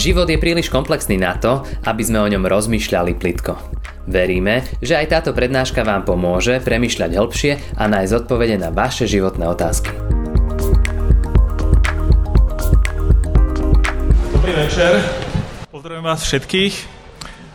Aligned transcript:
Život 0.00 0.32
je 0.32 0.40
príliš 0.40 0.72
komplexný 0.72 1.20
na 1.20 1.36
to, 1.36 1.60
aby 1.84 2.00
sme 2.00 2.24
o 2.24 2.30
ňom 2.32 2.48
rozmýšľali 2.48 3.20
plitko. 3.20 3.52
Veríme, 4.08 4.64
že 4.80 4.96
aj 4.96 5.12
táto 5.12 5.36
prednáška 5.36 5.84
vám 5.84 6.08
pomôže 6.08 6.56
premyšľať 6.64 7.20
hĺbšie 7.20 7.52
a 7.76 7.84
nájsť 7.84 8.24
odpovede 8.24 8.56
na 8.56 8.72
vaše 8.72 9.04
životné 9.04 9.44
otázky. 9.44 9.92
Dobrý 14.40 14.52
večer, 14.56 15.04
pozdravujem 15.68 16.06
vás 16.08 16.24
všetkých. 16.24 16.74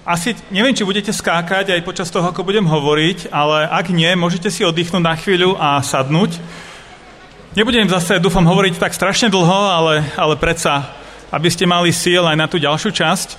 Asi 0.06 0.38
neviem, 0.54 0.78
či 0.78 0.86
budete 0.86 1.10
skákať 1.10 1.74
aj 1.74 1.82
počas 1.82 2.14
toho, 2.14 2.30
ako 2.30 2.46
budem 2.46 2.70
hovoriť, 2.70 3.34
ale 3.34 3.66
ak 3.66 3.90
nie, 3.90 4.14
môžete 4.14 4.54
si 4.54 4.62
oddychnúť 4.62 5.02
na 5.02 5.18
chvíľu 5.18 5.58
a 5.58 5.82
sadnúť. 5.82 6.38
Nebudem 7.58 7.90
zase, 7.90 8.22
dúfam, 8.22 8.46
hovoriť 8.46 8.78
tak 8.78 8.94
strašne 8.94 9.34
dlho, 9.34 9.60
ale, 9.66 10.06
ale 10.14 10.38
predsa, 10.38 10.94
aby 11.32 11.50
ste 11.50 11.70
mali 11.70 11.90
síl 11.94 12.22
aj 12.22 12.38
na 12.38 12.46
tú 12.50 12.58
ďalšiu 12.62 12.92
časť 12.94 13.30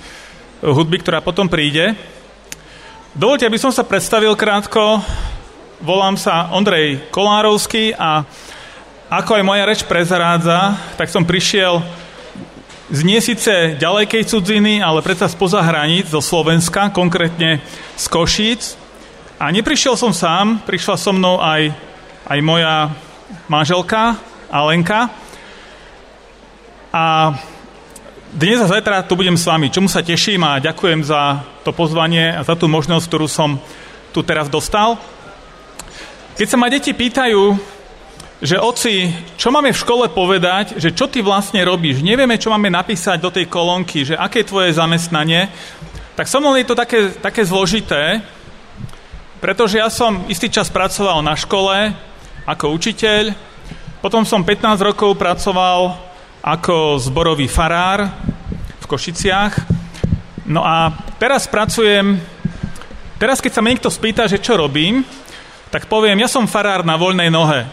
hudby, 0.61 1.01
ktorá 1.01 1.21
potom 1.21 1.45
príde. 1.45 1.93
Dovolte, 3.13 3.45
aby 3.45 3.57
som 3.61 3.73
sa 3.73 3.85
predstavil 3.85 4.33
krátko. 4.33 5.01
Volám 5.81 6.17
sa 6.17 6.49
Ondrej 6.53 7.09
Kolárovský 7.13 7.93
a 7.93 8.25
ako 9.07 9.39
aj 9.39 9.43
moja 9.45 9.63
reč 9.63 9.85
prezrádza, 9.85 10.75
tak 10.97 11.07
som 11.07 11.23
prišiel 11.23 11.79
z 12.87 12.99
nie 13.03 13.19
síce 13.19 13.75
ďalekej 13.77 14.23
cudziny, 14.27 14.79
ale 14.79 15.03
predsa 15.03 15.27
spoza 15.27 15.59
hraníc 15.59 16.11
zo 16.11 16.23
Slovenska, 16.23 16.91
konkrétne 16.91 17.59
z 17.99 18.05
Košíc. 18.07 18.79
A 19.37 19.51
neprišiel 19.53 19.93
som 19.99 20.15
sám, 20.15 20.63
prišla 20.65 20.95
so 20.97 21.13
mnou 21.13 21.37
aj, 21.37 21.69
aj 22.25 22.39
moja 22.41 22.89
manželka 23.45 24.17
Alenka. 24.49 25.11
A 26.89 27.35
dnes 28.27 28.59
a 28.59 28.67
zajtra 28.67 29.07
tu 29.07 29.15
budem 29.15 29.39
s 29.39 29.47
vami, 29.47 29.71
čomu 29.71 29.87
sa 29.87 30.03
teším 30.03 30.43
a 30.43 30.59
ďakujem 30.59 30.99
za 30.99 31.47
to 31.63 31.71
pozvanie 31.71 32.35
a 32.35 32.43
za 32.43 32.59
tú 32.59 32.67
možnosť, 32.67 33.07
ktorú 33.07 33.27
som 33.31 33.55
tu 34.11 34.19
teraz 34.19 34.51
dostal. 34.51 34.99
Keď 36.35 36.47
sa 36.51 36.59
ma 36.59 36.67
deti 36.67 36.91
pýtajú, 36.91 37.55
že 38.43 38.59
oci, 38.59 39.15
čo 39.39 39.47
máme 39.47 39.71
v 39.71 39.79
škole 39.79 40.11
povedať, 40.11 40.75
že 40.75 40.91
čo 40.91 41.07
ty 41.07 41.23
vlastne 41.23 41.63
robíš, 41.63 42.03
nevieme, 42.03 42.35
čo 42.35 42.51
máme 42.51 42.67
napísať 42.67 43.17
do 43.23 43.31
tej 43.31 43.47
kolónky, 43.47 44.03
že 44.03 44.19
aké 44.19 44.43
je 44.43 44.51
tvoje 44.51 44.75
zamestnanie, 44.75 45.47
tak 46.19 46.27
so 46.27 46.43
je 46.43 46.67
to 46.67 46.75
také, 46.75 47.15
také 47.23 47.47
zložité, 47.47 48.19
pretože 49.39 49.79
ja 49.79 49.87
som 49.87 50.27
istý 50.27 50.51
čas 50.51 50.67
pracoval 50.67 51.23
na 51.23 51.33
škole 51.39 51.95
ako 52.43 52.75
učiteľ, 52.75 53.31
potom 54.03 54.27
som 54.27 54.43
15 54.43 54.83
rokov 54.83 55.15
pracoval 55.15 56.07
ako 56.41 57.01
zborový 57.01 57.49
farár 57.49 58.07
v 58.77 58.85
Košiciach, 58.85 59.53
no 60.47 60.63
a 60.63 60.93
teraz 61.17 61.49
pracujem, 61.49 62.17
teraz 63.19 63.41
keď 63.43 63.51
sa 63.51 63.61
mi 63.61 63.73
niekto 63.73 63.91
spýta, 63.91 64.29
že 64.29 64.41
čo 64.41 64.55
robím, 64.55 65.03
tak 65.67 65.91
poviem, 65.91 66.23
ja 66.23 66.31
som 66.31 66.47
farár 66.47 66.87
na 66.87 66.95
voľnej 66.95 67.27
nohe. 67.27 67.67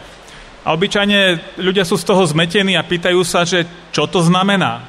A 0.65 0.73
obyčajne 0.73 1.55
ľudia 1.61 1.85
sú 1.85 2.01
z 2.01 2.09
toho 2.09 2.25
zmetení 2.25 2.75
a 2.75 2.83
pýtajú 2.83 3.21
sa, 3.23 3.45
že 3.45 3.69
čo 3.93 4.09
to 4.09 4.25
znamená. 4.25 4.81
E, 4.81 4.83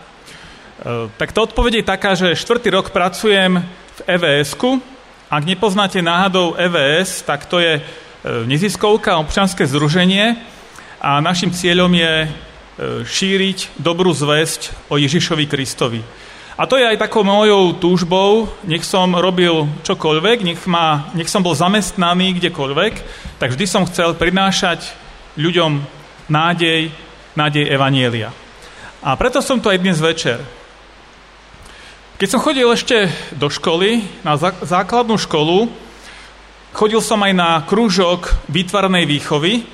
tak 1.20 1.36
to 1.36 1.44
odpoveď 1.44 1.84
je 1.84 1.92
taká, 1.92 2.12
že 2.16 2.32
štvrtý 2.32 2.72
rok 2.72 2.96
pracujem 2.96 3.60
v 3.60 4.00
EVS-ku. 4.08 4.80
Ak 5.28 5.44
nepoznáte 5.44 6.00
náhodou 6.00 6.56
EVS, 6.56 7.28
tak 7.28 7.44
to 7.52 7.60
je 7.60 7.78
e, 7.78 7.82
neziskovka, 8.48 9.20
občanské 9.20 9.68
združenie 9.68 10.40
a 11.04 11.20
našim 11.20 11.52
cieľom 11.52 11.92
je 11.92 12.32
šíriť 12.82 13.80
dobrú 13.80 14.12
zväzť 14.12 14.92
o 14.92 15.00
Ježišovi 15.00 15.46
Kristovi. 15.48 16.02
A 16.56 16.64
to 16.64 16.80
je 16.80 16.88
aj 16.88 17.04
takou 17.04 17.28
mojou 17.28 17.76
túžbou, 17.76 18.48
nech 18.64 18.88
som 18.88 19.12
robil 19.12 19.68
čokoľvek, 19.84 20.38
nech, 20.44 20.62
ma, 20.72 21.12
nech 21.12 21.28
som 21.28 21.44
bol 21.44 21.52
zamestnaný 21.52 22.40
kdekoľvek, 22.40 22.94
tak 23.44 23.52
vždy 23.52 23.66
som 23.68 23.84
chcel 23.84 24.16
prinášať 24.16 24.96
ľuďom 25.36 25.84
nádej, 26.32 26.96
nádej 27.36 27.68
Evanielia. 27.68 28.32
A 29.04 29.20
preto 29.20 29.44
som 29.44 29.60
tu 29.60 29.68
aj 29.68 29.84
dnes 29.84 30.00
večer. 30.00 30.40
Keď 32.16 32.28
som 32.32 32.40
chodil 32.40 32.72
ešte 32.72 33.12
do 33.36 33.52
školy, 33.52 34.08
na 34.24 34.40
základnú 34.40 35.20
školu, 35.20 35.68
chodil 36.72 37.04
som 37.04 37.20
aj 37.20 37.34
na 37.36 37.60
krúžok 37.68 38.32
výtvarnej 38.48 39.04
výchovy 39.04 39.68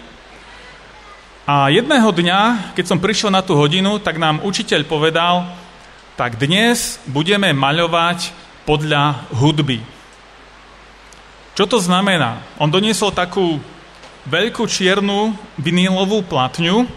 a 1.51 1.67
jedného 1.67 2.16
dňa, 2.16 2.72
keď 2.79 2.85
som 2.88 3.03
prišiel 3.03 3.28
na 3.28 3.44
tú 3.44 3.59
hodinu, 3.59 4.00
tak 4.00 4.16
nám 4.16 4.39
učiteľ 4.39 4.88
povedal, 4.88 5.51
tak 6.16 6.39
dnes 6.39 6.95
budeme 7.12 7.51
maľovať 7.51 8.31
podľa 8.63 9.28
hudby. 9.35 9.84
Čo 11.51 11.67
to 11.67 11.78
znamená? 11.84 12.40
On 12.56 12.72
doniesol 12.72 13.11
takú 13.11 13.59
veľkú 14.31 14.63
čiernu 14.63 15.35
vinílovú 15.59 16.23
platňu. 16.23 16.88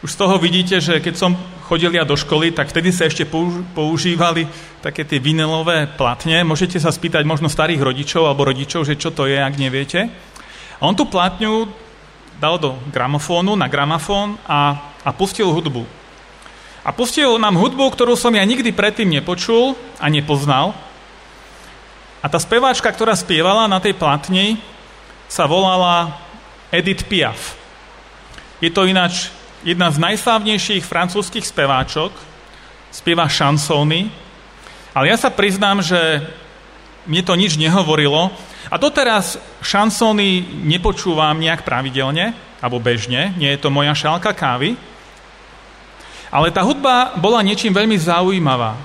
Už 0.00 0.08
z 0.08 0.20
toho 0.24 0.40
vidíte, 0.40 0.80
že 0.80 0.96
keď 0.96 1.14
som 1.20 1.36
chodil 1.68 1.92
ja 1.92 2.08
do 2.08 2.16
školy, 2.16 2.48
tak 2.48 2.72
vtedy 2.72 2.96
sa 2.96 3.12
ešte 3.12 3.28
používali 3.76 4.48
také 4.80 5.04
tie 5.04 5.20
vinilové 5.20 5.84
platne. 5.84 6.40
Môžete 6.48 6.80
sa 6.80 6.88
spýtať 6.88 7.28
možno 7.28 7.52
starých 7.52 7.84
rodičov 7.84 8.24
alebo 8.24 8.48
rodičov, 8.48 8.88
že 8.88 8.96
čo 8.96 9.12
to 9.12 9.28
je, 9.28 9.36
ak 9.36 9.60
neviete. 9.60 10.08
A 10.80 10.88
on 10.88 10.96
tú 10.96 11.04
platňu 11.04 11.68
dal 12.42 12.58
do 12.58 12.74
gramofónu, 12.90 13.54
na 13.54 13.70
gramofón 13.70 14.34
a, 14.42 14.90
a 15.06 15.10
pustil 15.14 15.46
hudbu. 15.46 15.86
A 16.82 16.90
pustil 16.90 17.38
nám 17.38 17.54
hudbu, 17.54 17.86
ktorú 17.94 18.18
som 18.18 18.34
ja 18.34 18.42
nikdy 18.42 18.74
predtým 18.74 19.06
nepočul 19.06 19.78
a 20.02 20.10
nepoznal. 20.10 20.74
A 22.18 22.26
tá 22.26 22.42
speváčka, 22.42 22.90
ktorá 22.90 23.14
spievala 23.14 23.70
na 23.70 23.78
tej 23.78 23.94
platni, 23.94 24.58
sa 25.30 25.46
volala 25.46 26.18
Edith 26.74 27.06
Piaf. 27.06 27.54
Je 28.58 28.74
to 28.74 28.90
ináč 28.90 29.30
jedna 29.62 29.94
z 29.94 30.02
najslávnejších 30.02 30.82
francúzských 30.82 31.46
speváčok, 31.46 32.10
spieva 32.90 33.30
šansóny, 33.30 34.10
ale 34.98 35.14
ja 35.14 35.14
sa 35.14 35.30
priznám, 35.30 35.78
že 35.78 36.26
mne 37.06 37.22
to 37.22 37.38
nič 37.38 37.54
nehovorilo 37.54 38.34
a 38.70 38.78
doteraz 38.78 39.40
šansóny 39.64 40.62
nepočúvam 40.62 41.34
nejak 41.38 41.66
pravidelne, 41.66 42.36
alebo 42.62 42.78
bežne, 42.78 43.34
nie 43.34 43.50
je 43.50 43.58
to 43.58 43.74
moja 43.74 43.90
šálka 43.90 44.30
kávy, 44.30 44.78
ale 46.32 46.48
tá 46.54 46.64
hudba 46.64 47.12
bola 47.20 47.44
niečím 47.44 47.74
veľmi 47.74 47.98
zaujímavá. 47.98 48.78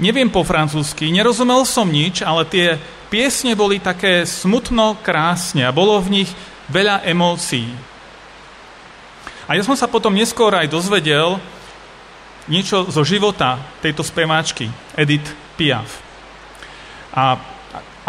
Neviem 0.00 0.28
po 0.28 0.44
francúzsky, 0.44 1.08
nerozumel 1.12 1.64
som 1.64 1.88
nič, 1.88 2.20
ale 2.20 2.44
tie 2.48 2.76
piesne 3.08 3.56
boli 3.56 3.80
také 3.80 4.24
smutno 4.28 4.96
krásne 5.00 5.64
a 5.64 5.72
bolo 5.72 5.96
v 6.00 6.22
nich 6.22 6.30
veľa 6.68 7.04
emócií. 7.04 7.68
A 9.50 9.58
ja 9.58 9.62
som 9.66 9.74
sa 9.74 9.90
potom 9.90 10.14
neskôr 10.14 10.54
aj 10.54 10.70
dozvedel 10.70 11.42
niečo 12.46 12.86
zo 12.86 13.02
života 13.02 13.58
tejto 13.82 14.06
speváčky, 14.06 14.70
Edith 14.94 15.26
Piaf. 15.58 15.98
A 17.10 17.34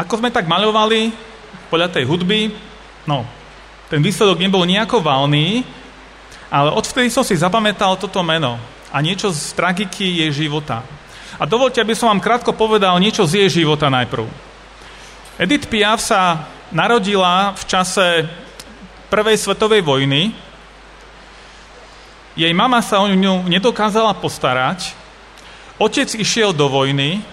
ako 0.02 0.18
sme 0.18 0.34
tak 0.34 0.50
maľovali 0.50 1.14
podľa 1.70 1.94
tej 1.94 2.10
hudby, 2.10 2.50
no, 3.06 3.22
ten 3.86 4.02
výsledok 4.02 4.42
nebol 4.42 4.66
nejako 4.66 4.98
valný, 4.98 5.62
ale 6.50 6.74
odvtedy 6.74 7.14
som 7.14 7.22
si 7.22 7.38
zapamätal 7.38 7.94
toto 8.02 8.26
meno 8.26 8.58
a 8.90 8.98
niečo 9.00 9.30
z 9.30 9.54
tragiky 9.54 10.26
jej 10.26 10.32
života. 10.34 10.82
A 11.38 11.46
dovolte, 11.46 11.80
aby 11.80 11.94
som 11.94 12.10
vám 12.10 12.20
krátko 12.20 12.52
povedal 12.52 12.98
niečo 12.98 13.24
z 13.30 13.46
jej 13.46 13.62
života 13.62 13.94
najprv. 13.94 14.26
Edith 15.40 15.70
Piaf 15.70 16.02
sa 16.02 16.50
narodila 16.74 17.54
v 17.56 17.64
čase 17.66 18.06
prvej 19.08 19.38
svetovej 19.38 19.82
vojny. 19.86 20.34
Jej 22.36 22.54
mama 22.58 22.84
sa 22.84 23.04
o 23.04 23.08
ňu 23.08 23.48
nedokázala 23.48 24.18
postarať. 24.18 24.94
Otec 25.82 26.14
išiel 26.16 26.54
do 26.54 26.68
vojny 26.68 27.24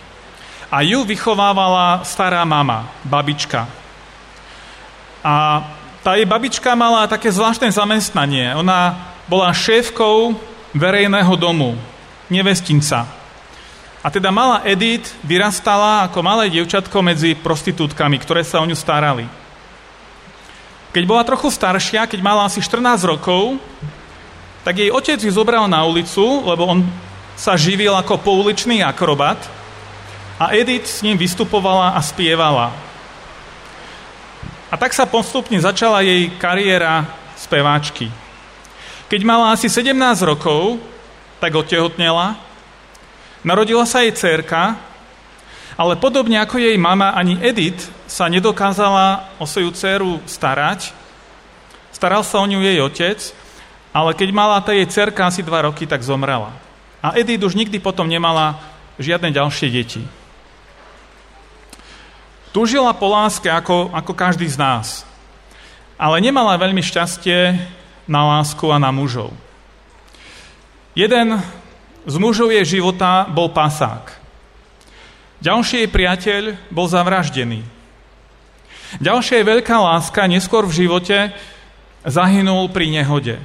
a 0.69 0.85
ju 0.85 1.05
vychovávala 1.05 2.05
stará 2.05 2.44
mama, 2.44 2.88
babička. 3.05 3.65
A 5.25 5.65
tá 6.05 6.15
jej 6.15 6.29
babička 6.29 6.76
mala 6.76 7.09
také 7.09 7.32
zvláštne 7.32 7.73
zamestnanie. 7.73 8.53
Ona 8.56 8.97
bola 9.29 9.53
šéfkou 9.53 10.37
verejného 10.76 11.35
domu, 11.37 11.76
nevestinca. 12.29 13.09
A 13.99 14.09
teda 14.12 14.31
malá 14.31 14.62
Edith 14.62 15.11
vyrastala 15.26 16.06
ako 16.06 16.23
malé 16.23 16.53
dievčatko 16.53 17.03
medzi 17.03 17.35
prostitútkami, 17.35 18.17
ktoré 18.23 18.47
sa 18.47 18.62
o 18.62 18.69
ňu 18.69 18.76
starali. 18.79 19.26
Keď 20.94 21.05
bola 21.05 21.26
trochu 21.26 21.53
staršia, 21.53 22.09
keď 22.09 22.20
mala 22.25 22.49
asi 22.49 22.62
14 22.62 23.05
rokov, 23.05 23.61
tak 24.65 24.81
jej 24.81 24.88
otec 24.88 25.19
ju 25.20 25.32
zobral 25.32 25.67
na 25.67 25.82
ulicu, 25.85 26.44
lebo 26.47 26.65
on 26.69 26.81
sa 27.37 27.59
živil 27.59 27.93
ako 27.93 28.20
pouličný 28.23 28.81
akrobat 28.81 29.57
a 30.38 30.55
Edith 30.55 30.87
s 30.87 31.02
ním 31.02 31.19
vystupovala 31.19 31.99
a 31.99 32.00
spievala. 32.00 32.70
A 34.70 34.75
tak 34.79 34.94
sa 34.94 35.05
postupne 35.05 35.58
začala 35.58 36.00
jej 36.06 36.31
kariéra 36.38 37.05
speváčky. 37.35 38.08
Keď 39.11 39.20
mala 39.26 39.52
asi 39.52 39.67
17 39.67 39.93
rokov, 40.23 40.79
tak 41.43 41.55
otehotnela 41.55 42.49
Narodila 43.46 43.87
sa 43.87 44.02
jej 44.02 44.11
dcerka, 44.11 44.75
ale 45.79 45.94
podobne 45.94 46.43
ako 46.43 46.58
jej 46.58 46.75
mama, 46.75 47.14
ani 47.14 47.38
Edith 47.38 47.87
sa 48.11 48.26
nedokázala 48.26 49.31
o 49.38 49.46
svoju 49.46 49.70
dceru 49.79 50.19
starať. 50.26 50.91
Staral 51.94 52.26
sa 52.26 52.43
o 52.43 52.50
ňu 52.50 52.58
jej 52.58 52.82
otec, 52.82 53.19
ale 53.94 54.11
keď 54.19 54.29
mala 54.34 54.58
tá 54.58 54.75
jej 54.75 54.91
dcerka 54.91 55.31
asi 55.31 55.46
dva 55.46 55.70
roky, 55.70 55.87
tak 55.87 56.02
zomrela. 56.02 56.50
A 56.99 57.14
Edith 57.14 57.46
už 57.46 57.55
nikdy 57.55 57.79
potom 57.79 58.11
nemala 58.11 58.58
žiadne 58.99 59.31
ďalšie 59.31 59.70
deti. 59.70 60.02
Túžila 62.49 62.97
po 62.97 63.12
láske 63.12 63.53
ako, 63.53 63.93
ako 63.93 64.12
každý 64.17 64.49
z 64.49 64.56
nás, 64.56 65.05
ale 66.00 66.25
nemala 66.25 66.56
veľmi 66.56 66.81
šťastie 66.81 67.61
na 68.09 68.25
lásku 68.25 68.65
a 68.73 68.81
na 68.81 68.89
mužov. 68.89 69.37
Jeden 70.97 71.39
z 72.09 72.15
mužov 72.17 72.49
jej 72.49 72.81
života 72.81 73.29
bol 73.29 73.53
pasák. 73.53 74.17
Ďalší 75.45 75.87
jej 75.87 75.91
priateľ 75.93 76.43
bol 76.73 76.89
zavraždený. 76.89 77.62
Ďalšia 78.99 79.39
jej 79.39 79.47
veľká 79.47 79.77
láska 79.77 80.25
neskôr 80.25 80.65
v 80.65 80.89
živote 80.89 81.31
zahynul 82.09 82.73
pri 82.73 82.89
nehode. 82.89 83.37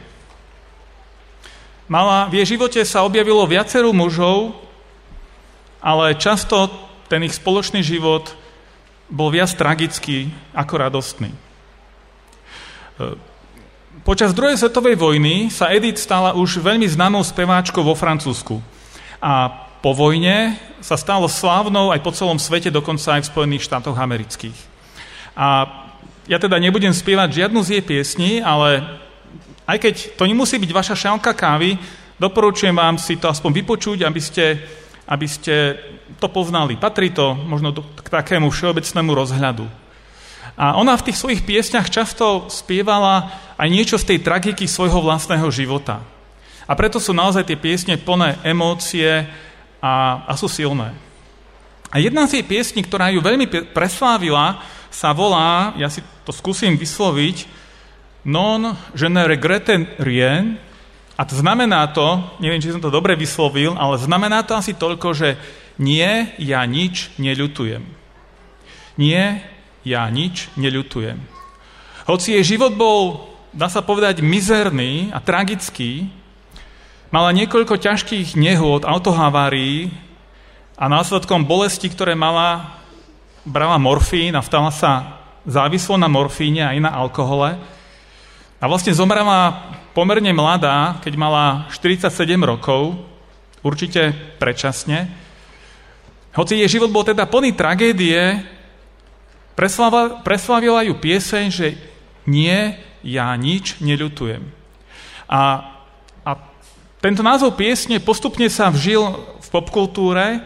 Mala, 1.92 2.32
v 2.32 2.42
jej 2.42 2.56
živote 2.56 2.80
sa 2.88 3.04
objavilo 3.04 3.44
viacero 3.44 3.92
mužov, 3.92 4.56
ale 5.84 6.16
často 6.16 6.72
ten 7.12 7.28
ich 7.28 7.36
spoločný 7.36 7.84
život 7.84 8.32
bol 9.13 9.30
viac 9.30 9.54
tragický 9.54 10.33
ako 10.57 10.74
radostný. 10.81 11.30
Počas 14.01 14.33
druhej 14.33 14.57
svetovej 14.57 14.98
vojny 14.98 15.54
sa 15.54 15.69
Edith 15.69 16.01
stala 16.01 16.33
už 16.33 16.57
veľmi 16.57 16.89
známou 16.89 17.21
speváčkou 17.21 17.86
vo 17.86 17.94
Francúzsku. 17.94 18.57
A 19.21 19.54
po 19.86 19.94
vojne 19.94 20.57
sa 20.81 20.98
stalo 20.98 21.30
slávnou 21.30 21.94
aj 21.94 22.01
po 22.01 22.12
celom 22.12 22.42
svete, 22.42 22.74
dokonca 22.74 23.15
aj 23.15 23.24
v 23.24 23.31
Spojených 23.31 23.69
štátoch 23.69 23.95
amerických. 23.95 24.57
A 25.38 25.69
ja 26.25 26.42
teda 26.42 26.57
nebudem 26.57 26.92
spievať 26.92 27.45
žiadnu 27.45 27.60
z 27.62 27.80
jej 27.80 27.83
piesní, 27.86 28.31
ale 28.42 28.83
aj 29.69 29.77
keď 29.80 29.95
to 30.19 30.24
nemusí 30.27 30.60
byť 30.60 30.71
vaša 30.74 30.95
šálka 30.98 31.31
kávy, 31.31 31.80
doporučujem 32.19 32.75
vám 32.75 33.00
si 33.00 33.15
to 33.15 33.31
aspoň 33.31 33.63
vypočuť, 33.63 34.04
aby 34.04 34.21
ste, 34.24 34.60
aby 35.07 35.27
ste 35.27 35.80
to 36.24 36.31
poznali. 36.31 36.80
Patrí 36.80 37.12
to 37.12 37.36
možno 37.36 37.75
k 37.75 38.08
takému 38.08 38.48
všeobecnému 38.48 39.12
rozhľadu. 39.12 39.68
A 40.56 40.80
ona 40.80 40.96
v 40.96 41.12
tých 41.12 41.20
svojich 41.20 41.44
piesňach 41.44 41.92
často 41.92 42.48
spievala 42.48 43.28
aj 43.60 43.68
niečo 43.68 44.00
z 44.00 44.16
tej 44.16 44.20
tragiky 44.24 44.64
svojho 44.64 45.04
vlastného 45.04 45.50
života. 45.52 46.00
A 46.64 46.72
preto 46.80 47.04
sú 47.04 47.12
naozaj 47.12 47.44
tie 47.44 47.60
piesne 47.60 48.00
plné 48.00 48.40
emócie 48.48 49.28
a, 49.84 50.24
a 50.24 50.31
sú 50.40 50.48
silné. 50.48 50.96
A 51.92 52.00
jedna 52.00 52.24
z 52.25 52.40
jej 52.40 52.46
piesní, 52.48 52.81
ktorá 52.88 53.12
ju 53.12 53.20
veľmi 53.20 53.75
preslávila, 53.75 54.64
sa 54.88 55.12
volá, 55.12 55.75
ja 55.75 55.92
si 55.92 56.00
to 56.24 56.31
skúsim 56.31 56.80
vysloviť, 56.80 57.66
Non 58.24 58.72
je 58.96 59.12
ne 59.12 59.28
regrette 59.28 60.00
rien, 60.00 60.56
a 61.14 61.22
to 61.30 61.38
znamená 61.38 61.86
to, 61.94 62.24
neviem, 62.42 62.58
či 62.58 62.74
som 62.74 62.81
to 62.81 62.90
dobre 62.90 63.14
vyslovil, 63.14 63.78
ale 63.78 64.02
znamená 64.02 64.42
to 64.42 64.58
asi 64.58 64.74
toľko, 64.74 65.14
že 65.14 65.38
nie, 65.78 66.30
ja 66.38 66.62
nič 66.66 67.14
neľutujem. 67.18 67.84
Nie, 68.98 69.42
ja 69.81 70.06
nič 70.10 70.54
neľutujem. 70.54 71.18
Hoci 72.06 72.36
jej 72.36 72.56
život 72.56 72.75
bol, 72.75 73.31
dá 73.56 73.72
sa 73.72 73.81
povedať, 73.81 74.20
mizerný 74.22 75.10
a 75.16 75.24
tragický, 75.24 76.12
mala 77.10 77.31
niekoľko 77.31 77.80
ťažkých 77.80 78.36
nehôd, 78.36 78.84
autohavárií 78.84 79.94
a 80.78 80.90
následkom 80.90 81.46
bolesti, 81.46 81.88
ktoré 81.88 82.18
mala, 82.18 82.81
brala 83.46 83.78
morfín 83.80 84.36
a 84.36 84.44
vstala 84.44 84.74
sa 84.74 85.22
závislo 85.48 85.96
na 85.96 86.10
morfíne 86.10 86.64
a 86.64 86.72
aj 86.75 86.80
na 86.81 86.92
alkohole. 86.92 87.56
A 88.60 88.64
vlastne 88.66 88.96
zomrela 88.96 89.74
pomerne 89.94 90.31
mladá, 90.34 90.98
keď 91.04 91.14
mala 91.20 91.46
47 91.70 92.10
rokov, 92.42 92.98
určite 93.62 94.12
predčasne. 94.42 95.23
Hoci 96.34 96.58
jej 96.58 96.70
život 96.70 96.90
bol 96.90 97.06
teda 97.06 97.30
plný 97.30 97.54
tragédie, 97.54 98.42
Preslavila 99.54 100.82
ju 100.82 100.94
pieseň, 100.98 101.46
že 101.54 101.78
nie, 102.26 102.74
ja 103.06 103.30
nič 103.38 103.78
neľutujem. 103.78 104.42
A, 105.30 105.42
a 106.26 106.32
tento 106.98 107.22
názov 107.22 107.54
piesne 107.54 108.02
postupne 108.02 108.50
sa 108.50 108.74
vžil 108.74 109.02
v 109.14 109.48
popkultúre 109.54 110.42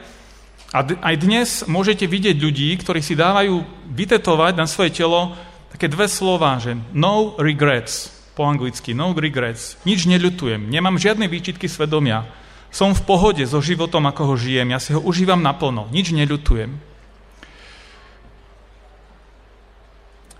a 0.75 0.79
d- 0.83 0.99
aj 0.99 1.15
dnes 1.23 1.47
môžete 1.71 2.03
vidieť 2.03 2.35
ľudí, 2.35 2.67
ktorí 2.83 2.99
si 2.99 3.15
dávajú 3.15 3.63
vytetovať 3.95 4.53
na 4.59 4.67
svoje 4.67 4.91
telo 4.91 5.39
také 5.71 5.87
dve 5.87 6.11
slova, 6.11 6.59
že 6.59 6.75
no 6.91 7.39
regrets, 7.39 8.11
po 8.35 8.43
anglicky, 8.43 8.91
no 8.91 9.15
regrets, 9.15 9.79
nič 9.87 10.03
neľutujem, 10.03 10.67
nemám 10.67 10.99
žiadne 10.99 11.31
výčitky 11.31 11.71
svedomia, 11.71 12.27
som 12.71 12.91
v 12.93 13.05
pohode 13.07 13.43
so 13.47 13.63
životom, 13.63 14.05
ako 14.05 14.33
ho 14.33 14.35
žijem, 14.35 14.75
ja 14.75 14.79
si 14.79 14.91
ho 14.91 15.01
užívam 15.01 15.39
naplno, 15.39 15.87
nič 15.89 16.11
neľutujem. 16.11 16.87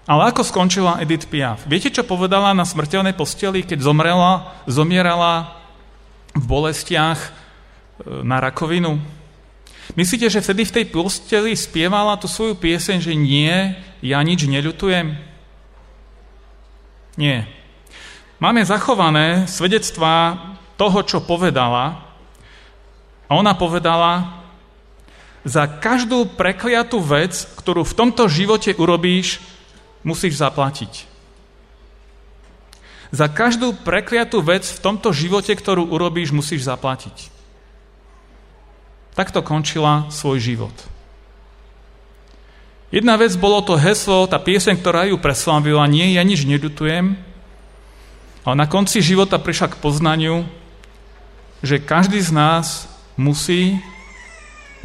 Ale 0.07 0.31
ako 0.31 0.39
skončila 0.47 1.03
Edith 1.03 1.27
Piaf? 1.27 1.68
Viete, 1.68 1.91
čo 1.91 2.07
povedala 2.07 2.56
na 2.56 2.63
smrteľnej 2.63 3.12
posteli, 3.12 3.59
keď 3.59 3.83
zomrela, 3.83 4.56
zomierala 4.63 5.59
v 6.31 6.44
bolestiach 6.47 7.19
e, 7.19 7.29
na 8.24 8.39
rakovinu? 8.39 9.03
Myslíte, 10.00 10.31
že 10.31 10.39
vtedy 10.39 10.63
v 10.63 10.75
tej 10.79 10.85
posteli 10.95 11.51
spievala 11.59 12.15
tú 12.15 12.31
svoju 12.31 12.56
pieseň, 12.56 13.03
že 13.03 13.19
nie, 13.19 13.75
ja 14.00 14.24
nič 14.24 14.47
neľutujem? 14.47 15.12
Nie. 17.19 17.44
Máme 18.39 18.63
zachované 18.63 19.44
svedectvá 19.51 20.39
toho, 20.79 21.03
čo 21.03 21.19
povedala. 21.19 22.06
A 23.27 23.35
ona 23.35 23.51
povedala, 23.51 24.39
za 25.47 25.63
každú 25.68 26.27
prekliatú 26.35 27.00
vec, 27.00 27.47
ktorú 27.59 27.88
v 27.88 27.95
tomto 27.95 28.27
živote 28.27 28.75
urobíš, 28.75 29.39
musíš 30.03 30.39
zaplatiť. 30.39 31.07
Za 33.15 33.31
každú 33.31 33.71
prekliatú 33.88 34.44
vec 34.44 34.68
v 34.68 34.79
tomto 34.83 35.15
živote, 35.15 35.56
ktorú 35.56 35.88
urobíš, 35.88 36.35
musíš 36.35 36.68
zaplatiť. 36.68 37.31
Takto 39.15 39.39
končila 39.39 40.12
svoj 40.12 40.43
život. 40.43 40.75
Jedna 42.91 43.19
vec 43.19 43.36
bolo 43.36 43.60
to 43.63 43.79
heslo, 43.79 44.27
tá 44.27 44.39
pieseň, 44.39 44.79
ktorá 44.79 45.07
ju 45.07 45.19
preslavila, 45.19 45.88
nie, 45.91 46.15
ja 46.15 46.24
nič 46.24 46.48
nedutujem, 46.48 47.19
ale 48.48 48.55
na 48.55 48.67
konci 48.67 49.03
života 49.03 49.36
prišla 49.36 49.75
k 49.75 49.79
poznaniu, 49.84 50.48
že 51.60 51.84
každý 51.84 52.24
z 52.24 52.31
nás 52.31 52.88
musí 53.17 53.81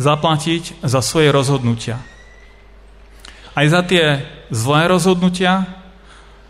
zaplatiť 0.00 0.82
za 0.82 1.04
svoje 1.04 1.28
rozhodnutia. 1.30 2.00
Aj 3.52 3.66
za 3.68 3.84
tie 3.84 4.24
zlé 4.48 4.88
rozhodnutia, 4.88 5.68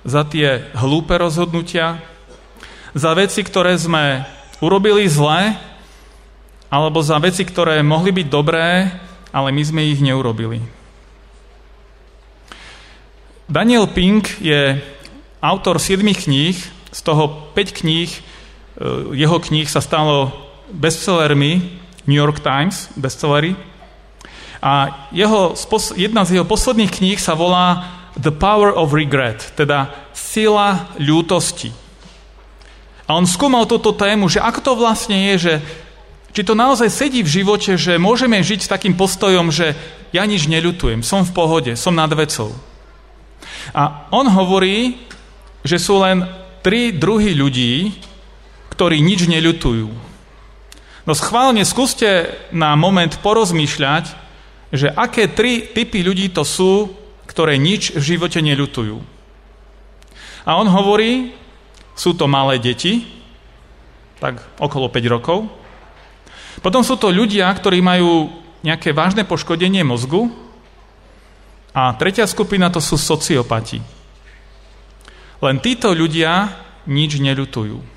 za 0.06 0.22
tie 0.22 0.70
hlúpe 0.78 1.18
rozhodnutia, 1.18 1.98
za 2.94 3.10
veci, 3.18 3.42
ktoré 3.42 3.74
sme 3.74 4.22
urobili 4.62 5.10
zlé, 5.10 5.58
alebo 6.72 7.02
za 7.04 7.18
veci, 7.18 7.42
ktoré 7.44 7.82
mohli 7.82 8.14
byť 8.14 8.26
dobré, 8.30 8.88
ale 9.34 9.48
my 9.50 9.62
sme 9.66 9.90
ich 9.90 10.00
neurobili. 10.00 10.62
Daniel 13.50 13.84
Pink 13.90 14.40
je 14.40 14.80
autor 15.42 15.76
7 15.76 16.00
kníh, 16.14 16.56
z 16.92 17.00
toho 17.04 17.52
5 17.52 17.78
kníh, 17.82 18.08
e, 18.08 18.20
jeho 19.12 19.36
kníh 19.36 19.68
sa 19.68 19.84
stalo 19.84 20.32
bestsellermi 20.72 21.80
New 22.08 22.18
York 22.18 22.40
Times, 22.40 22.88
bestsellery. 22.96 23.54
A 24.62 25.06
jeho, 25.10 25.54
jedna 25.98 26.22
z 26.24 26.38
jeho 26.38 26.46
posledných 26.46 26.90
kníh 26.90 27.18
sa 27.18 27.34
volá 27.34 27.86
The 28.16 28.30
Power 28.30 28.74
of 28.74 28.94
Regret, 28.94 29.54
teda 29.56 29.90
sila 30.14 30.92
ľútosti. 31.00 31.74
A 33.08 33.18
on 33.18 33.26
skúmal 33.26 33.66
túto 33.66 33.92
tému, 33.92 34.30
že 34.30 34.40
ako 34.40 34.60
to 34.62 34.72
vlastne 34.78 35.18
je, 35.32 35.34
že 35.38 35.54
či 36.32 36.46
to 36.48 36.56
naozaj 36.56 36.88
sedí 36.88 37.20
v 37.20 37.42
živote, 37.42 37.76
že 37.76 38.00
môžeme 38.00 38.40
žiť 38.40 38.70
takým 38.70 38.96
postojom, 38.96 39.52
že 39.52 39.76
ja 40.16 40.24
nič 40.24 40.48
neľutujem, 40.48 41.04
som 41.04 41.26
v 41.26 41.34
pohode, 41.34 41.72
som 41.76 41.92
nad 41.92 42.08
vecou. 42.08 42.56
A 43.76 44.08
on 44.08 44.24
hovorí, 44.32 44.96
že 45.60 45.76
sú 45.76 46.00
len 46.00 46.24
tri 46.64 46.94
druhy 46.94 47.36
ľudí, 47.36 47.92
ktorí 48.72 49.04
nič 49.04 49.28
neľutujú. 49.28 50.11
No 51.02 51.18
schválne 51.18 51.66
skúste 51.66 52.30
na 52.54 52.78
moment 52.78 53.10
porozmýšľať, 53.10 54.04
že 54.70 54.88
aké 54.94 55.26
tri 55.26 55.66
typy 55.66 56.06
ľudí 56.06 56.30
to 56.30 56.46
sú, 56.46 56.94
ktoré 57.26 57.58
nič 57.58 57.98
v 57.98 58.02
živote 58.14 58.38
neľutujú. 58.38 58.96
A 60.46 60.58
on 60.58 60.66
hovorí, 60.70 61.34
sú 61.98 62.14
to 62.14 62.30
malé 62.30 62.62
deti, 62.62 63.02
tak 64.22 64.38
okolo 64.62 64.86
5 64.86 65.14
rokov. 65.18 65.50
Potom 66.62 66.86
sú 66.86 66.94
to 66.94 67.10
ľudia, 67.10 67.50
ktorí 67.50 67.82
majú 67.82 68.30
nejaké 68.62 68.94
vážne 68.94 69.26
poškodenie 69.26 69.82
mozgu. 69.82 70.30
A 71.74 71.90
tretia 71.98 72.28
skupina 72.30 72.70
to 72.70 72.78
sú 72.78 72.94
sociopati. 72.94 73.82
Len 75.42 75.56
títo 75.58 75.90
ľudia 75.90 76.54
nič 76.86 77.18
neľutujú. 77.18 77.91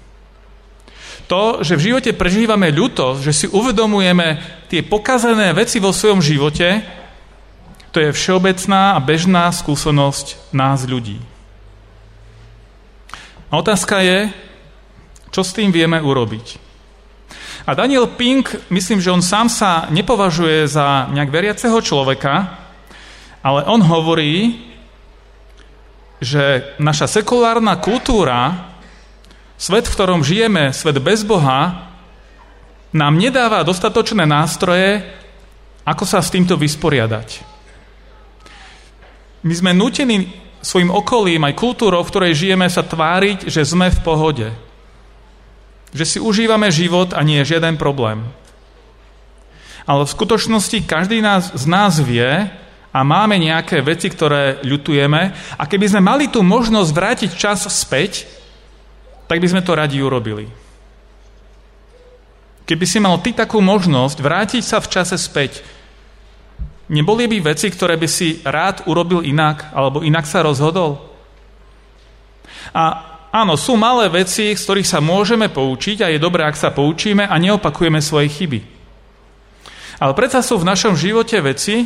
To, 1.26 1.66
že 1.66 1.74
v 1.80 1.86
živote 1.92 2.12
prežívame 2.14 2.70
ľutosť, 2.70 3.20
že 3.24 3.34
si 3.34 3.48
uvedomujeme 3.50 4.38
tie 4.70 4.86
pokazené 4.86 5.56
veci 5.58 5.82
vo 5.82 5.90
svojom 5.90 6.22
živote, 6.22 6.86
to 7.90 8.04
je 8.04 8.12
všeobecná 8.12 8.94
a 8.94 9.00
bežná 9.00 9.48
skúsenosť 9.56 10.52
nás 10.52 10.84
ľudí. 10.84 11.18
A 13.50 13.58
otázka 13.58 14.04
je, 14.04 14.30
čo 15.32 15.42
s 15.42 15.56
tým 15.56 15.72
vieme 15.72 15.98
urobiť. 16.04 16.60
A 17.66 17.74
Daniel 17.74 18.06
Pink, 18.14 18.70
myslím, 18.70 19.02
že 19.02 19.10
on 19.10 19.26
sám 19.26 19.50
sa 19.50 19.90
nepovažuje 19.90 20.70
za 20.70 21.10
nejak 21.10 21.34
veriaceho 21.34 21.80
človeka, 21.82 22.62
ale 23.42 23.66
on 23.66 23.82
hovorí, 23.82 24.62
že 26.22 26.76
naša 26.78 27.10
sekulárna 27.10 27.78
kultúra, 27.82 28.65
svet, 29.56 29.88
v 29.88 29.96
ktorom 29.96 30.22
žijeme, 30.22 30.76
svet 30.76 31.00
bez 31.00 31.24
Boha, 31.24 31.92
nám 32.96 33.14
nedáva 33.20 33.64
dostatočné 33.68 34.24
nástroje, 34.24 35.04
ako 35.84 36.04
sa 36.08 36.24
s 36.24 36.32
týmto 36.32 36.56
vysporiadať. 36.56 37.44
My 39.46 39.54
sme 39.54 39.72
nutení 39.76 40.32
svojim 40.64 40.90
okolím, 40.90 41.46
aj 41.46 41.60
kultúrou, 41.60 42.02
v 42.02 42.12
ktorej 42.12 42.34
žijeme, 42.34 42.66
sa 42.72 42.82
tváriť, 42.82 43.52
že 43.52 43.62
sme 43.62 43.94
v 43.94 44.00
pohode 44.02 44.48
že 45.96 46.04
si 46.04 46.20
užívame 46.20 46.68
život 46.68 47.16
a 47.16 47.24
nie 47.24 47.40
je 47.42 47.56
žiaden 47.56 47.80
problém. 47.80 48.28
Ale 49.88 50.04
v 50.04 50.12
skutočnosti 50.12 50.84
každý 50.84 51.24
nás, 51.24 51.56
z 51.56 51.66
nás 51.72 51.96
vie 52.04 52.52
a 52.92 53.00
máme 53.00 53.40
nejaké 53.40 53.80
veci, 53.80 54.12
ktoré 54.12 54.60
ľutujeme 54.60 55.22
a 55.56 55.64
keby 55.64 55.88
sme 55.88 56.02
mali 56.04 56.28
tú 56.28 56.44
možnosť 56.44 56.92
vrátiť 56.92 57.32
čas 57.40 57.64
späť, 57.72 58.28
tak 59.26 59.38
by 59.42 59.48
sme 59.50 59.62
to 59.66 59.74
radi 59.74 60.02
urobili. 60.02 60.48
Keby 62.66 62.86
si 62.86 62.98
mal 62.98 63.22
ty 63.22 63.34
takú 63.34 63.62
možnosť 63.62 64.18
vrátiť 64.22 64.64
sa 64.66 64.82
v 64.82 64.90
čase 64.90 65.18
späť, 65.22 65.62
neboli 66.90 67.30
by 67.30 67.54
veci, 67.54 67.70
ktoré 67.70 67.94
by 67.98 68.08
si 68.10 68.42
rád 68.42 68.86
urobil 68.90 69.22
inak, 69.22 69.70
alebo 69.74 70.02
inak 70.02 70.26
sa 70.26 70.42
rozhodol? 70.42 71.02
A 72.74 73.16
Áno, 73.36 73.60
sú 73.60 73.76
malé 73.76 74.08
veci, 74.08 74.56
z 74.56 74.64
ktorých 74.64 74.88
sa 74.88 75.04
môžeme 75.04 75.52
poučiť 75.52 76.00
a 76.00 76.08
je 76.08 76.24
dobré, 76.24 76.48
ak 76.48 76.56
sa 76.56 76.72
poučíme 76.72 77.28
a 77.28 77.36
neopakujeme 77.36 78.00
svoje 78.00 78.32
chyby. 78.32 78.64
Ale 80.00 80.16
predsa 80.16 80.40
sú 80.40 80.56
v 80.56 80.64
našom 80.64 80.96
živote 80.96 81.44
veci, 81.44 81.84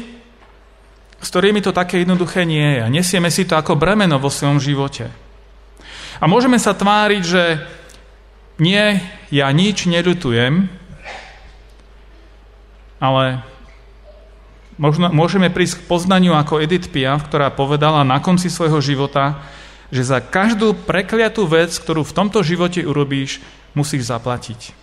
s 1.18 1.28
ktorými 1.34 1.58
to 1.66 1.74
také 1.74 2.06
jednoduché 2.06 2.46
nie 2.46 2.78
je. 2.78 2.80
A 2.86 2.88
nesieme 2.94 3.34
si 3.34 3.50
to 3.50 3.58
ako 3.58 3.74
bremeno 3.74 4.22
vo 4.22 4.30
svojom 4.30 4.62
živote. 4.62 5.10
A 6.20 6.28
môžeme 6.28 6.60
sa 6.60 6.76
tváriť, 6.76 7.24
že 7.24 7.44
nie, 8.60 9.00
ja 9.32 9.48
nič 9.56 9.88
nedutujem, 9.88 10.68
ale 13.00 13.40
možno, 14.76 15.08
môžeme 15.16 15.48
prísť 15.48 15.80
k 15.80 15.88
poznaniu 15.88 16.36
ako 16.36 16.60
Edith 16.60 16.92
Piaf, 16.92 17.24
ktorá 17.24 17.48
povedala 17.56 18.04
na 18.04 18.20
konci 18.20 18.52
svojho 18.52 18.84
života, 18.84 19.40
že 19.96 20.04
za 20.04 20.20
každú 20.20 20.76
prekliatú 20.76 21.48
vec, 21.48 21.72
ktorú 21.72 22.04
v 22.04 22.16
tomto 22.16 22.44
živote 22.44 22.84
urobíš, 22.84 23.40
musíš 23.72 24.12
zaplatiť. 24.12 24.76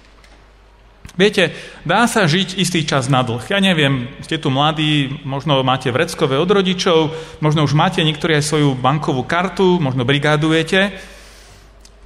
Viete, 1.16 1.52
dá 1.84 2.04
sa 2.08 2.28
žiť 2.28 2.60
istý 2.60 2.84
čas 2.84 3.08
na 3.08 3.24
dlh. 3.24 3.40
Ja 3.48 3.60
neviem, 3.60 4.08
ste 4.20 4.36
tu 4.36 4.52
mladí, 4.52 5.20
možno 5.24 5.60
máte 5.64 5.88
vreckové 5.88 6.36
od 6.36 6.48
rodičov, 6.48 7.12
možno 7.40 7.64
už 7.64 7.72
máte 7.72 8.04
niektorí 8.04 8.36
aj 8.36 8.44
svoju 8.44 8.76
bankovú 8.76 9.24
kartu, 9.24 9.80
možno 9.80 10.04
brigádujete. 10.04 11.15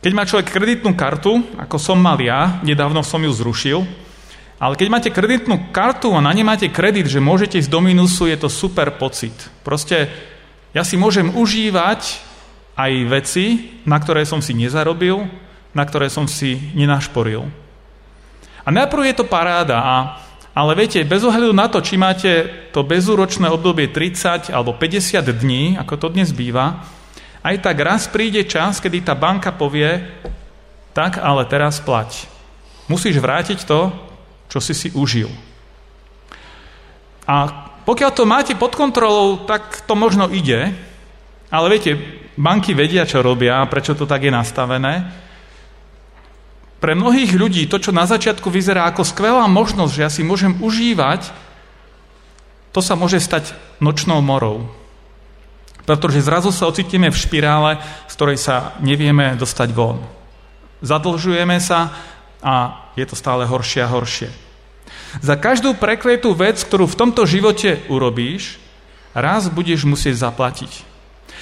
Keď 0.00 0.12
má 0.16 0.25
človek 0.25 0.49
kreditnú 0.49 0.97
kartu, 0.97 1.45
ako 1.61 1.76
som 1.76 2.00
mal 2.00 2.16
ja, 2.16 2.57
nedávno 2.64 3.04
som 3.04 3.21
ju 3.21 3.28
zrušil, 3.37 3.85
ale 4.57 4.73
keď 4.76 4.88
máte 4.88 5.11
kreditnú 5.12 5.73
kartu 5.76 6.09
a 6.16 6.25
na 6.25 6.33
ne 6.33 6.40
máte 6.40 6.73
kredit, 6.73 7.04
že 7.04 7.21
môžete 7.21 7.61
ísť 7.61 7.69
do 7.69 7.85
minusu, 7.85 8.25
je 8.25 8.40
to 8.40 8.49
super 8.49 8.97
pocit. 8.97 9.33
Proste 9.61 10.09
ja 10.73 10.88
si 10.88 10.97
môžem 10.97 11.28
užívať 11.37 12.16
aj 12.80 12.92
veci, 13.12 13.76
na 13.85 14.00
ktoré 14.00 14.25
som 14.25 14.40
si 14.40 14.57
nezarobil, 14.57 15.28
na 15.76 15.85
ktoré 15.85 16.09
som 16.09 16.25
si 16.25 16.57
nenašporil. 16.73 17.45
A 18.64 18.69
najprv 18.73 19.04
je 19.04 19.14
to 19.21 19.28
paráda, 19.28 19.85
a, 19.85 19.97
ale 20.57 20.80
viete, 20.80 21.04
bez 21.04 21.21
ohľadu 21.28 21.52
na 21.52 21.69
to, 21.69 21.85
či 21.85 22.00
máte 22.00 22.49
to 22.73 22.80
bezúročné 22.88 23.52
obdobie 23.52 23.92
30 23.92 24.49
alebo 24.49 24.73
50 24.73 25.28
dní, 25.28 25.76
ako 25.76 25.95
to 25.97 26.09
dnes 26.09 26.33
býva, 26.33 26.88
aj 27.40 27.56
tak 27.64 27.76
raz 27.80 28.09
príde 28.09 28.44
čas, 28.44 28.80
kedy 28.80 29.04
tá 29.04 29.16
banka 29.16 29.52
povie, 29.52 30.04
tak 30.92 31.16
ale 31.16 31.49
teraz 31.49 31.80
plať. 31.80 32.28
Musíš 32.90 33.23
vrátiť 33.23 33.64
to, 33.64 33.94
čo 34.50 34.59
si 34.59 34.75
si 34.75 34.88
užil. 34.92 35.30
A 37.25 37.70
pokiaľ 37.87 38.11
to 38.12 38.28
máte 38.28 38.52
pod 38.59 38.75
kontrolou, 38.75 39.47
tak 39.47 39.87
to 39.87 39.94
možno 39.94 40.26
ide, 40.28 40.75
ale 41.50 41.66
viete, 41.70 41.97
banky 42.35 42.75
vedia, 42.75 43.06
čo 43.06 43.23
robia 43.23 43.62
a 43.62 43.70
prečo 43.70 43.94
to 43.94 44.04
tak 44.04 44.26
je 44.26 44.32
nastavené. 44.35 45.06
Pre 46.80 46.92
mnohých 46.97 47.37
ľudí 47.37 47.68
to, 47.68 47.76
čo 47.76 47.92
na 47.92 48.09
začiatku 48.09 48.49
vyzerá 48.49 48.88
ako 48.88 49.04
skvelá 49.04 49.44
možnosť, 49.47 49.92
že 49.92 50.02
ja 50.02 50.11
si 50.11 50.25
môžem 50.25 50.56
užívať, 50.59 51.28
to 52.73 52.80
sa 52.80 52.97
môže 52.97 53.20
stať 53.20 53.52
nočnou 53.82 54.25
morou. 54.25 54.79
Pretože 55.84 56.25
zrazu 56.25 56.52
sa 56.52 56.68
ocitíme 56.68 57.08
v 57.08 57.20
špirále, 57.20 57.80
z 58.06 58.12
ktorej 58.14 58.38
sa 58.38 58.76
nevieme 58.84 59.34
dostať 59.37 59.68
von. 59.72 60.00
Zadlžujeme 60.80 61.60
sa 61.60 61.92
a 62.40 62.87
je 62.96 63.04
to 63.04 63.16
stále 63.16 63.44
horšie 63.44 63.80
a 63.84 63.92
horšie. 63.92 64.28
Za 65.20 65.34
každú 65.37 65.75
prekletú 65.76 66.32
vec, 66.32 66.62
ktorú 66.62 66.87
v 66.87 66.99
tomto 66.99 67.26
živote 67.26 67.82
urobíš, 67.90 68.62
raz 69.12 69.50
budeš 69.50 69.82
musieť 69.84 70.22
zaplatiť. 70.22 70.72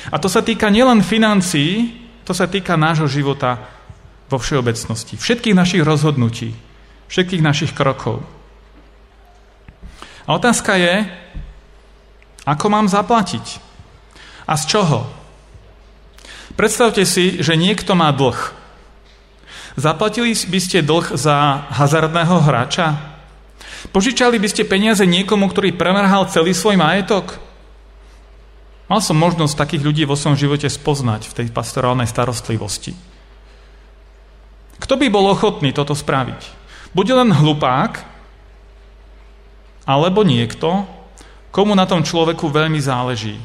A 0.08 0.16
to 0.16 0.30
sa 0.30 0.40
týka 0.40 0.72
nielen 0.72 1.04
financií, 1.04 2.00
to 2.24 2.32
sa 2.32 2.48
týka 2.48 2.80
nášho 2.80 3.08
života 3.08 3.60
vo 4.28 4.40
všeobecnosti. 4.40 5.20
Všetkých 5.20 5.56
našich 5.56 5.82
rozhodnutí, 5.84 6.56
všetkých 7.08 7.42
našich 7.44 7.72
krokov. 7.72 8.24
A 10.28 10.36
otázka 10.36 10.76
je, 10.76 11.08
ako 12.44 12.66
mám 12.68 12.88
zaplatiť? 12.88 13.67
A 14.48 14.56
z 14.56 14.64
čoho? 14.64 15.04
Predstavte 16.56 17.04
si, 17.04 17.44
že 17.44 17.54
niekto 17.54 17.92
má 17.92 18.08
dlh. 18.08 18.56
Zaplatili 19.76 20.32
by 20.32 20.58
ste 20.58 20.80
dlh 20.80 21.14
za 21.14 21.68
hazardného 21.70 22.40
hráča? 22.40 22.96
Požičali 23.92 24.40
by 24.40 24.48
ste 24.50 24.66
peniaze 24.66 25.04
niekomu, 25.06 25.46
ktorý 25.52 25.76
premrhal 25.76 26.26
celý 26.32 26.56
svoj 26.56 26.80
majetok? 26.80 27.38
Mal 28.88 29.04
som 29.04 29.20
možnosť 29.20 29.54
takých 29.54 29.84
ľudí 29.84 30.02
vo 30.08 30.16
svojom 30.16 30.40
živote 30.40 30.66
spoznať 30.66 31.28
v 31.28 31.36
tej 31.36 31.46
pastorálnej 31.52 32.08
starostlivosti. 32.08 32.96
Kto 34.80 34.94
by 34.96 35.06
bol 35.12 35.28
ochotný 35.28 35.76
toto 35.76 35.92
spraviť? 35.92 36.40
Bude 36.96 37.12
len 37.12 37.28
hlupák, 37.28 38.00
alebo 39.84 40.24
niekto, 40.24 40.88
komu 41.52 41.76
na 41.76 41.84
tom 41.84 42.00
človeku 42.00 42.48
veľmi 42.48 42.80
záleží. 42.80 43.36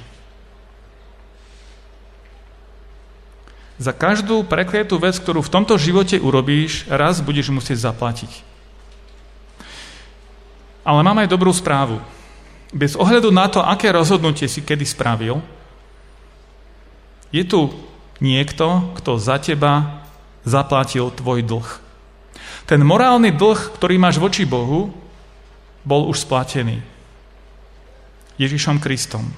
Za 3.84 3.92
každú 3.92 4.48
prekliatú 4.48 4.96
vec, 4.96 5.20
ktorú 5.20 5.44
v 5.44 5.52
tomto 5.52 5.76
živote 5.76 6.16
urobíš, 6.16 6.88
raz 6.88 7.20
budeš 7.20 7.52
musieť 7.52 7.92
zaplatiť. 7.92 8.32
Ale 10.88 11.04
mám 11.04 11.20
aj 11.20 11.28
dobrú 11.28 11.52
správu 11.52 12.00
bez 12.74 12.98
ohľadu 12.98 13.30
na 13.30 13.46
to, 13.46 13.62
aké 13.62 13.94
rozhodnutie 13.94 14.50
si 14.50 14.66
kedy 14.66 14.84
spravil, 14.84 15.46
je 17.30 17.46
tu 17.46 17.70
niekto, 18.18 18.94
kto 18.98 19.22
za 19.22 19.38
teba 19.38 20.06
zaplatil 20.42 21.14
tvoj 21.14 21.46
dlh. 21.46 21.70
Ten 22.66 22.82
morálny 22.82 23.30
dlh, 23.34 23.78
ktorý 23.78 24.02
máš 24.02 24.18
voči 24.18 24.50
Bohu, 24.50 24.90
bol 25.86 26.10
už 26.10 26.26
splatený. 26.26 26.82
Ježišom 28.42 28.82
Kristom. 28.82 29.30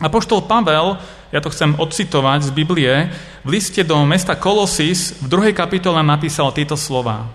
A 0.00 0.08
poštol 0.08 0.48
Pavel, 0.48 0.96
ja 1.28 1.44
to 1.44 1.52
chcem 1.52 1.76
odcitovať 1.76 2.48
z 2.48 2.50
Biblie, 2.56 3.12
v 3.44 3.48
liste 3.52 3.84
do 3.84 4.00
mesta 4.08 4.32
Kolosis 4.32 5.20
v 5.20 5.28
druhej 5.28 5.52
kapitole 5.52 6.00
napísal 6.00 6.56
tieto 6.56 6.72
slova. 6.72 7.28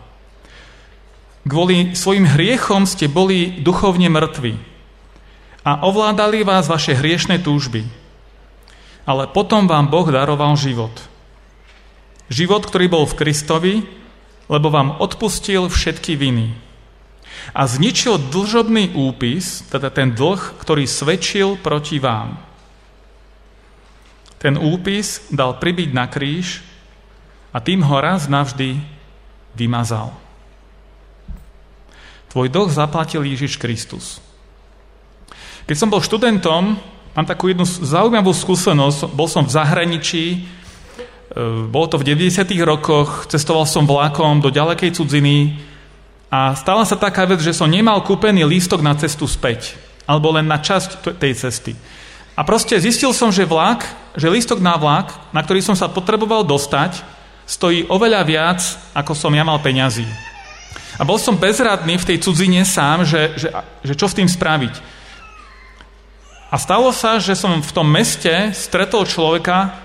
Kvôli 1.45 1.93
svojim 1.93 2.25
hriechom 2.25 2.89
ste 2.89 3.05
boli 3.05 3.61
duchovne 3.61 4.09
mŕtvi 4.09 4.57
a 5.61 5.85
ovládali 5.85 6.41
vás 6.41 6.65
vaše 6.65 6.97
hriešne 6.97 7.37
túžby. 7.37 7.85
Ale 9.05 9.29
potom 9.29 9.69
vám 9.69 9.93
Boh 9.93 10.09
daroval 10.09 10.57
život. 10.57 10.93
Život, 12.33 12.65
ktorý 12.65 12.89
bol 12.89 13.05
v 13.05 13.17
Kristovi, 13.21 13.73
lebo 14.49 14.73
vám 14.73 14.97
odpustil 14.97 15.69
všetky 15.69 16.17
viny. 16.17 16.57
a 17.53 17.61
zničil 17.69 18.31
dlžobný 18.31 18.95
úpis, 18.95 19.61
teda 19.69 19.93
ten 19.93 20.15
dlh, 20.15 20.57
ktorý 20.57 20.89
svedčil 20.89 21.59
proti 21.59 22.01
vám. 22.01 22.39
Ten 24.39 24.59
úpis 24.59 25.23
dal 25.31 25.57
pribiť 25.57 25.89
na 25.95 26.05
kríž 26.05 26.61
a 27.55 27.63
tým 27.63 27.83
ho 27.87 27.97
raz 28.03 28.27
navždy 28.27 28.79
vymazal. 29.55 30.11
Tvoj 32.35 32.51
dlh 32.51 32.67
zaplatil 32.67 33.23
Ježiš 33.23 33.55
Kristus. 33.55 34.19
Keď 35.63 35.75
som 35.79 35.87
bol 35.87 36.03
študentom, 36.03 36.75
mám 37.15 37.25
takú 37.25 37.47
jednu 37.47 37.63
zaujímavú 37.63 38.35
skúsenosť. 38.35 39.15
Bol 39.15 39.31
som 39.31 39.47
v 39.47 39.55
zahraničí, 39.55 40.25
e, 40.35 40.39
bolo 41.71 41.87
to 41.87 41.95
v 41.95 42.11
90. 42.11 42.59
rokoch, 42.67 43.31
cestoval 43.31 43.63
som 43.63 43.87
vlakom 43.87 44.43
do 44.43 44.51
ďalekej 44.51 44.99
cudziny 44.99 45.63
a 46.27 46.53
stala 46.59 46.83
sa 46.83 46.99
taká 46.99 47.23
vec, 47.23 47.39
že 47.39 47.55
som 47.55 47.71
nemal 47.71 48.03
kúpený 48.03 48.43
lístok 48.43 48.83
na 48.83 48.99
cestu 48.99 49.25
späť, 49.31 49.79
alebo 50.03 50.35
len 50.35 50.43
na 50.43 50.59
časť 50.59 51.15
tej 51.15 51.33
cesty. 51.39 51.73
A 52.35 52.43
proste 52.43 52.75
zistil 52.75 53.15
som, 53.15 53.31
že 53.31 53.47
vlak, 53.47 53.87
že 54.19 54.27
lístok 54.27 54.59
na 54.59 54.75
vlak, 54.75 55.15
na 55.31 55.39
ktorý 55.39 55.63
som 55.63 55.75
sa 55.75 55.87
potreboval 55.87 56.43
dostať, 56.43 56.99
stojí 57.47 57.87
oveľa 57.87 58.21
viac, 58.27 58.59
ako 58.91 59.15
som 59.15 59.31
ja 59.31 59.47
mal 59.47 59.63
peňazí. 59.63 60.03
A 60.99 61.03
bol 61.07 61.15
som 61.15 61.39
bezradný 61.39 61.95
v 61.95 62.07
tej 62.11 62.17
cudzine 62.23 62.67
sám, 62.67 63.07
že, 63.07 63.35
že, 63.39 63.49
že 63.83 63.93
čo 63.95 64.07
s 64.11 64.15
tým 64.15 64.27
spraviť. 64.27 64.75
A 66.51 66.55
stalo 66.55 66.91
sa, 66.95 67.19
že 67.19 67.35
som 67.35 67.59
v 67.59 67.71
tom 67.75 67.87
meste 67.87 68.51
stretol 68.55 69.07
človeka, 69.07 69.75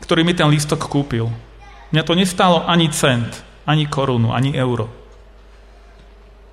ktorý 0.00 0.24
mi 0.24 0.32
ten 0.32 0.48
lístok 0.48 0.88
kúpil. 0.88 1.28
Mňa 1.92 2.02
to 2.04 2.16
nestalo 2.16 2.64
ani 2.64 2.88
cent, 2.92 3.28
ani 3.68 3.88
korunu, 3.88 4.32
ani 4.32 4.52
euro. 4.56 4.88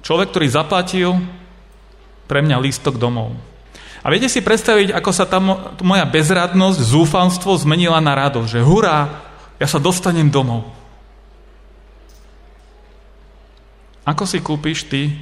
Človek, 0.04 0.36
ktorý 0.36 0.48
zaplatil 0.52 1.16
pre 2.28 2.44
mňa 2.44 2.60
lístok 2.60 3.00
domov. 3.00 3.53
A 4.04 4.12
viete 4.12 4.28
si 4.28 4.44
predstaviť, 4.44 4.92
ako 4.92 5.12
sa 5.16 5.24
tá 5.24 5.40
moja 5.80 6.04
bezradnosť, 6.04 6.80
zúfalstvo 6.84 7.56
zmenila 7.56 8.04
na 8.04 8.12
radosť, 8.20 8.60
že 8.60 8.60
hurá, 8.60 9.24
ja 9.56 9.68
sa 9.68 9.80
dostanem 9.80 10.28
domov. 10.28 10.68
Ako 14.04 14.28
si 14.28 14.44
kúpiš 14.44 14.92
ty 14.92 15.16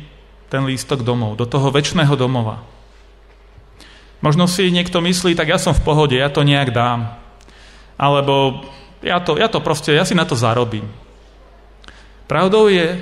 ten 0.49 0.65
lístok 0.65 1.05
domov, 1.05 1.37
do 1.37 1.45
toho 1.45 1.69
väčšného 1.69 2.17
domova? 2.17 2.65
Možno 4.25 4.49
si 4.49 4.73
niekto 4.73 4.97
myslí, 4.97 5.37
tak 5.37 5.53
ja 5.53 5.61
som 5.61 5.77
v 5.77 5.85
pohode, 5.85 6.17
ja 6.17 6.33
to 6.33 6.41
nejak 6.41 6.73
dám. 6.73 7.13
Alebo 8.01 8.65
ja 9.05 9.21
to, 9.21 9.37
ja 9.37 9.45
to 9.45 9.61
proste, 9.61 9.93
ja 9.93 10.05
si 10.05 10.17
na 10.17 10.25
to 10.25 10.33
zarobím. 10.33 10.89
Pravdou 12.25 12.65
je, 12.65 12.97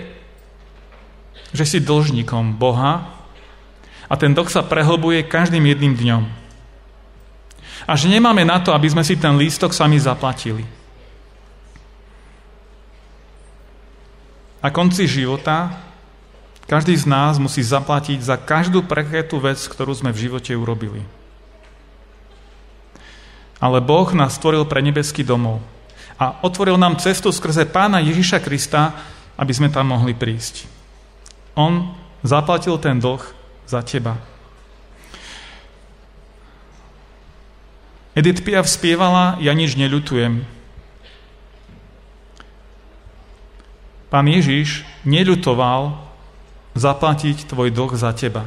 že 1.55 1.63
si 1.63 1.79
dlžníkom 1.79 2.59
Boha 2.59 3.18
a 4.09 4.13
ten 4.17 4.33
dlh 4.33 4.49
sa 4.49 4.65
prehlbuje 4.65 5.29
každým 5.29 5.61
jedným 5.69 5.93
dňom. 5.93 6.23
A 7.85 7.93
že 7.93 8.09
nemáme 8.09 8.41
na 8.43 8.57
to, 8.57 8.73
aby 8.73 8.89
sme 8.89 9.05
si 9.05 9.15
ten 9.15 9.37
lístok 9.37 9.71
sami 9.71 10.01
zaplatili. 10.01 10.65
Na 14.59 14.73
konci 14.73 15.07
života 15.07 15.71
každý 16.67 16.93
z 16.93 17.09
nás 17.09 17.39
musí 17.41 17.63
zaplatiť 17.63 18.19
za 18.21 18.35
každú 18.37 18.85
prekretú 18.85 19.41
vec, 19.41 19.57
ktorú 19.57 19.89
sme 19.95 20.13
v 20.13 20.27
živote 20.27 20.53
urobili. 20.53 21.01
Ale 23.57 23.81
Boh 23.81 24.05
nás 24.13 24.37
stvoril 24.37 24.67
pre 24.69 24.83
nebeský 24.83 25.25
domov 25.25 25.63
a 26.19 26.43
otvoril 26.43 26.75
nám 26.75 26.99
cestu 26.99 27.31
skrze 27.31 27.65
Pána 27.65 28.03
Ježiša 28.03 28.43
Krista, 28.43 28.93
aby 29.39 29.49
sme 29.55 29.71
tam 29.71 29.95
mohli 29.95 30.11
prísť. 30.11 30.67
On 31.55 31.95
zaplatil 32.21 32.75
ten 32.77 32.99
dlh 32.99 33.38
za 33.69 33.85
teba. 33.85 34.17
Edith 38.17 38.41
Piaf 38.41 38.65
spievala 38.65 39.37
Ja 39.37 39.53
nič 39.53 39.77
neľutujem, 39.77 40.41
Pán 44.09 44.25
Ježiš 44.25 44.81
neľutoval 45.05 45.93
zaplatiť 46.73 47.45
tvoj 47.45 47.69
dlh 47.69 47.93
za 47.93 48.09
teba. 48.17 48.41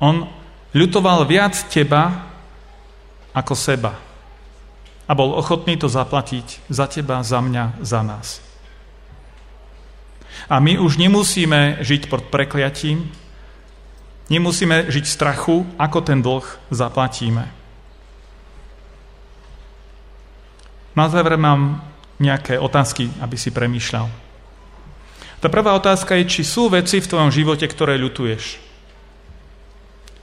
On 0.00 0.24
ľutoval 0.72 1.28
viac 1.28 1.52
teba 1.68 2.32
ako 3.36 3.52
seba. 3.52 3.92
A 5.04 5.12
bol 5.12 5.36
ochotný 5.36 5.76
to 5.76 5.84
zaplatiť 5.84 6.64
za 6.72 6.88
teba, 6.88 7.20
za 7.20 7.44
mňa, 7.44 7.84
za 7.84 8.00
nás. 8.00 8.40
A 10.48 10.60
my 10.60 10.76
už 10.76 11.00
nemusíme 11.00 11.80
žiť 11.80 12.12
pod 12.12 12.28
prekliatím, 12.28 13.08
nemusíme 14.28 14.92
žiť 14.92 15.04
v 15.04 15.14
strachu, 15.14 15.56
ako 15.80 15.98
ten 16.04 16.20
dlh 16.20 16.44
zaplatíme. 16.68 17.48
Na 20.94 21.10
záver 21.10 21.34
mám 21.34 21.82
nejaké 22.22 22.54
otázky, 22.60 23.10
aby 23.18 23.34
si 23.34 23.50
premýšľal. 23.50 24.06
Tá 25.42 25.52
prvá 25.52 25.76
otázka 25.76 26.16
je, 26.22 26.40
či 26.40 26.42
sú 26.46 26.72
veci 26.72 27.02
v 27.02 27.10
tvojom 27.10 27.28
živote, 27.34 27.66
ktoré 27.66 27.98
ľutuješ. 28.00 28.62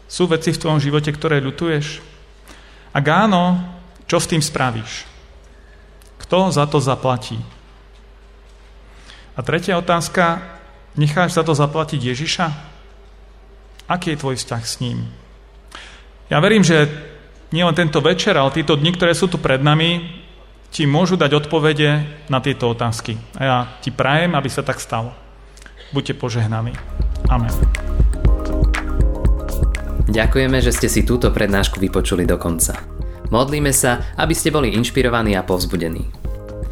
Sú 0.07 0.25
veci 0.25 0.49
v 0.49 0.59
tvojom 0.59 0.79
živote, 0.81 1.13
ktoré 1.13 1.43
ľutuješ? 1.43 2.01
Ak 2.95 3.05
áno, 3.05 3.59
čo 4.09 4.17
s 4.17 4.27
tým 4.27 4.41
spravíš? 4.41 5.05
Kto 6.25 6.51
za 6.51 6.65
to 6.67 6.81
zaplatí? 6.81 7.39
A 9.31 9.39
tretia 9.39 9.79
otázka, 9.79 10.43
necháš 10.99 11.39
za 11.39 11.43
to 11.47 11.55
zaplatiť 11.55 11.99
Ježiša? 12.11 12.45
Aký 13.87 14.15
je 14.15 14.21
tvoj 14.21 14.35
vzťah 14.35 14.63
s 14.63 14.79
ním? 14.83 15.07
Ja 16.31 16.39
verím, 16.39 16.63
že 16.63 16.87
nielen 17.51 17.75
tento 17.75 17.99
večer, 17.99 18.35
ale 18.35 18.55
tieto 18.55 18.75
dni, 18.75 18.95
ktoré 18.95 19.11
sú 19.11 19.27
tu 19.27 19.35
pred 19.39 19.59
nami, 19.59 20.19
ti 20.71 20.87
môžu 20.87 21.19
dať 21.19 21.43
odpovede 21.43 22.07
na 22.31 22.39
tieto 22.39 22.71
otázky. 22.71 23.19
A 23.35 23.41
ja 23.43 23.57
ti 23.83 23.91
prajem, 23.91 24.31
aby 24.35 24.47
sa 24.47 24.63
tak 24.63 24.79
stalo. 24.79 25.11
Buďte 25.91 26.15
požehnaní. 26.15 26.71
Amen. 27.27 27.51
Ďakujeme, 30.11 30.59
že 30.63 30.75
ste 30.75 30.87
si 30.87 31.03
túto 31.03 31.31
prednášku 31.31 31.79
vypočuli 31.79 32.23
do 32.23 32.39
konca. 32.39 32.79
Modlíme 33.31 33.71
sa, 33.71 34.15
aby 34.15 34.35
ste 34.35 34.51
boli 34.51 34.75
inšpirovaní 34.75 35.35
a 35.39 35.43
povzbudení. 35.43 36.20